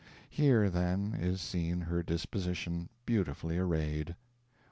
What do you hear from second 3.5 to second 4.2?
arrayed.